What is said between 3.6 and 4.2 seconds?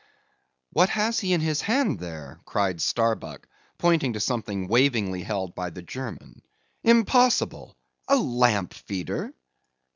pointing to